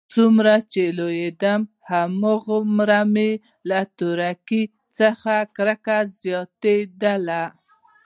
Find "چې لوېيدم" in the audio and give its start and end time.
0.71-1.61